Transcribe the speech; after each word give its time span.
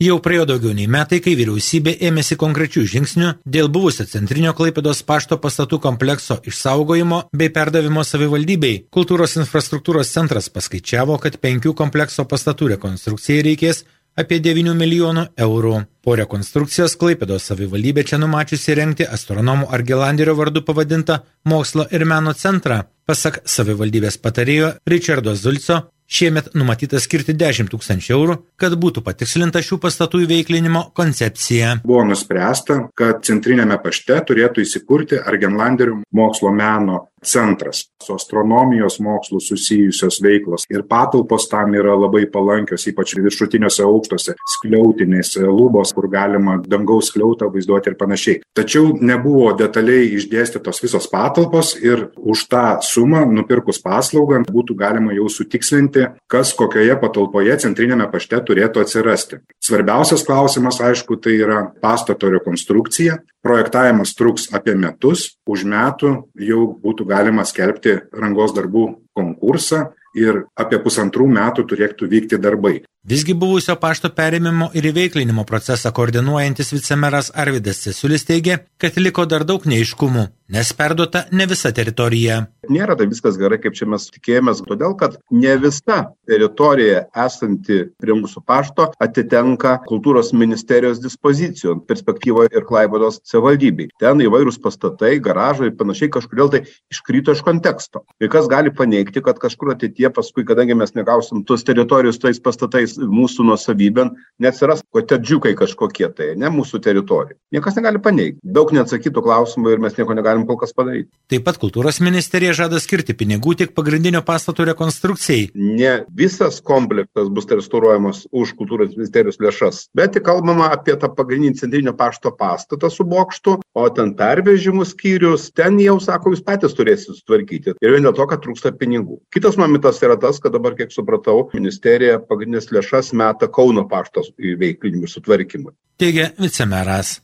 Jau 0.00 0.14
praėjo 0.24 0.46
daugiau 0.48 0.70
nei 0.72 0.86
metai, 0.88 1.18
kai 1.20 1.34
vyriausybė 1.36 1.92
ėmėsi 2.08 2.38
konkrečių 2.40 2.86
žingsnių 2.88 3.34
dėl 3.44 3.66
buvusio 3.68 4.06
centrinio 4.08 4.54
Klaipėdos 4.56 5.02
pašto 5.04 5.36
pastatų 5.42 5.76
komplekso 5.84 6.38
išsaugojimo 6.40 7.18
bei 7.36 7.50
perdavimo 7.52 8.00
savivaldybei. 8.08 8.86
Kultūros 8.96 9.36
infrastruktūros 9.36 10.14
centras 10.14 10.48
paskaičiavo, 10.54 11.18
kad 11.20 11.36
penkių 11.44 11.74
komplekso 11.76 12.24
pastatų 12.24 12.70
rekonstrukcijai 12.78 13.44
reikės 13.50 13.82
apie 14.16 14.40
9 14.40 14.72
milijonų 14.80 15.26
eurų. 15.36 15.76
Po 16.00 16.16
rekonstrukcijos 16.16 16.96
Klaipėdos 16.96 17.52
savivaldybė 17.52 18.06
čia 18.08 18.16
numačiusi 18.24 18.80
rengti 18.80 19.04
astronomų 19.04 19.68
Argelanderio 19.68 20.32
vardu 20.40 20.64
pavadintą 20.64 21.20
mokslo 21.44 21.84
ir 21.92 22.08
meno 22.08 22.32
centrą. 22.32 22.86
Pasak 23.04 23.42
savivaldybės 23.44 24.16
patarėjo 24.24 24.78
Richardo 24.88 25.36
Zulco, 25.36 25.82
Šiemet 26.10 26.48
numatyta 26.58 26.98
skirti 26.98 27.36
10 27.38 27.68
tūkstančių 27.70 28.14
eurų, 28.16 28.34
kad 28.58 28.74
būtų 28.82 29.04
patikslinta 29.06 29.60
šių 29.62 29.78
pastatų 29.84 30.24
įveiklinimo 30.24 30.88
koncepcija. 30.98 31.76
Buvo 31.86 32.02
nuspręsta, 32.08 32.80
kad 32.98 33.22
centrinėme 33.26 33.78
pašte 33.78 34.18
turėtų 34.26 34.64
įsikurti 34.66 35.20
Argenlanderių 35.22 36.00
mokslo 36.18 36.50
meno 36.50 37.04
centras 37.22 37.84
su 38.02 38.14
astronomijos 38.14 38.98
mokslu 39.00 39.40
susijusios 39.40 40.20
veiklos 40.22 40.64
ir 40.70 40.82
patalpos 40.88 41.48
tam 41.48 41.74
yra 41.74 41.94
labai 41.94 42.24
palankios, 42.32 42.86
ypač 42.88 43.14
viršutiniuose 43.20 43.84
aukštuose, 43.84 44.34
skliautinėse 44.54 45.44
lubos, 45.44 45.92
kur 45.96 46.08
galima 46.10 46.56
dangaus 46.64 47.10
skliautą 47.12 47.50
vaizduoti 47.52 47.92
ir 47.92 47.98
panašiai. 48.00 48.40
Tačiau 48.56 48.94
nebuvo 49.00 49.50
detaliai 49.58 50.08
išdėstytos 50.16 50.82
visos 50.82 51.08
patalpos 51.12 51.74
ir 51.80 52.08
už 52.16 52.46
tą 52.50 52.64
sumą, 52.84 53.26
nupirkus 53.28 53.82
paslaugą, 53.84 54.42
būtų 54.48 54.76
galima 54.78 55.14
jau 55.16 55.28
sutikslinti, 55.32 56.06
kas 56.30 56.54
kokioje 56.56 56.96
patalpoje 57.00 57.58
centrinėme 57.64 58.08
pašte 58.12 58.40
turėtų 58.48 58.84
atsirasti. 58.84 59.42
Svarbiausias 59.60 60.24
klausimas, 60.26 60.80
aišku, 60.80 61.20
tai 61.20 61.36
yra 61.42 61.60
pastato 61.82 62.30
rekonstrukcija. 62.32 63.20
Projektavimas 63.40 64.12
truks 64.18 64.50
apie 64.52 64.74
metus, 64.76 65.30
už 65.48 65.64
metų 65.64 66.10
jau 66.44 66.66
būtų 66.82 67.06
galima 67.08 67.46
skelbti 67.48 67.96
rangos 68.12 68.52
darbų 68.56 68.84
konkursą 69.16 69.86
ir 70.16 70.44
apie 70.58 70.80
pusantrų 70.82 71.28
metų 71.30 71.64
turėtų 71.70 72.08
vykti 72.10 72.40
darbai. 72.42 72.80
Visgi 73.08 73.32
buvusio 73.32 73.78
pašto 73.80 74.10
perėmimo 74.12 74.68
ir 74.76 74.90
įveiklinimo 74.90 75.46
procesą 75.48 75.92
koordinuojantis 75.96 76.74
vicemeras 76.74 77.30
Arvidas 77.32 77.80
Cesiulis 77.86 78.26
teigia, 78.28 78.58
kad 78.76 78.98
liko 79.00 79.24
dar 79.24 79.46
daug 79.48 79.64
neiškumų, 79.64 80.26
nes 80.50 80.72
perduota 80.74 81.24
ne 81.32 81.46
visa 81.46 81.70
teritorija. 81.74 82.42
Nėra 82.70 82.94
tai 82.98 83.06
viskas 83.10 83.38
gerai, 83.40 83.58
kaip 83.62 83.74
čia 83.78 83.86
mes 83.90 84.04
tikėjomės, 84.12 84.60
todėl 84.66 84.92
kad 84.98 85.16
ne 85.34 85.52
visa 85.62 86.00
teritorija 86.28 87.04
esanti 87.24 87.80
prie 88.02 88.14
mūsų 88.18 88.42
pašto 88.46 88.88
atitenka 89.02 89.76
kultūros 89.88 90.32
ministerijos 90.36 91.00
dispozicijų 91.02 91.78
perspektyvoje 91.88 92.52
ir 92.54 92.66
Klaibados 92.68 93.20
savivaldybei. 93.26 93.88
Ten 94.02 94.22
įvairūs 94.22 94.60
pastatai, 94.62 95.16
garažai 95.22 95.70
ir 95.70 95.76
panašiai 95.78 96.12
kažkodėl 96.14 96.52
tai 96.52 96.62
iškrito 96.92 97.34
iš 97.34 97.42
konteksto. 97.46 98.04
Ir 98.22 98.30
kas 98.32 98.50
gali 98.50 98.74
paneigti, 98.74 99.22
kad 99.24 99.40
kažkur 99.42 99.72
ateitie 99.74 100.10
paskui, 100.14 100.44
kadangi 100.46 100.76
mes 100.78 100.94
negausim 100.98 101.42
tos 101.48 101.64
teritorijos 101.66 102.20
tais 102.22 102.42
pastatais 102.42 102.98
mūsų 103.00 103.48
nuosavybėn, 103.50 104.12
neatsiras 104.42 104.84
kotedžiukai 104.94 105.56
kažkokie 105.58 106.10
tai, 106.14 106.32
ne 106.38 106.52
mūsų 106.52 106.82
teritorijai. 106.84 107.38
Niekas 107.56 107.80
negali 107.80 108.02
paneigti. 108.02 108.38
Daug 108.44 108.70
neatsakytų 108.76 109.24
klausimų 109.26 109.74
ir 109.74 109.82
mes 109.82 109.98
nieko 109.98 110.14
negalim 110.40 110.46
kol 110.46 110.58
kas 110.58 110.72
padaryti. 110.74 111.10
Taip 111.30 111.44
pat 111.44 111.58
kultūros 111.60 112.00
ministerija 112.00 112.52
žada 112.54 112.80
skirti 112.80 113.14
pinigų 113.14 113.56
tik 113.56 113.74
pagrindinio 113.74 114.22
pastato 114.24 114.64
rekonstrukcijai. 114.64 115.50
Ne 115.54 116.04
visas 116.10 116.60
komplektas 116.60 117.28
bus 117.30 117.46
restauruojamas 117.50 118.26
už 118.32 118.54
kultūros 118.58 118.96
ministerijos 118.96 119.40
lėšas, 119.40 119.90
bet 119.94 120.14
tik 120.14 120.24
kalbama 120.24 120.70
apie 120.74 120.96
tą 120.96 121.10
pagrindinį 121.14 121.60
centrinio 121.60 121.94
pašto 121.94 122.32
pastatą 122.32 122.90
su 122.90 123.04
bokštu, 123.04 123.60
o 123.74 123.88
ten 123.94 124.14
pervežimų 124.16 124.86
skyrius, 124.86 125.50
ten 125.52 125.78
jau 125.80 125.98
sako, 126.00 126.34
jūs 126.34 126.44
patys 126.44 126.74
turėsite 126.76 127.16
sutvarkyti. 127.18 127.76
Ir 127.80 127.94
vien 127.94 128.06
dėl 128.06 128.16
to, 128.16 128.26
kad 128.30 128.42
trūksta 128.44 128.72
pinigų. 128.76 129.20
Kitas 129.34 129.58
momentas 129.60 130.00
yra 130.02 130.18
tas, 130.20 130.40
kad 130.42 130.54
dabar, 130.54 130.76
kiek 130.78 130.92
supratau, 130.94 131.48
ministerija 131.54 132.20
pagrindinės 132.20 132.70
lėšas 132.74 133.14
meta 133.16 133.50
Kauno 133.50 133.86
paštos 133.90 134.32
įveiklinimui 134.38 135.10
sutvarkymui. 135.10 135.74
Teigia 136.00 136.30
vicemeras 136.40 137.18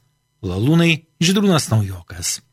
Lalūnai 0.44 1.06
Židrūnas 1.22 1.70
Naujokas. 1.72 2.45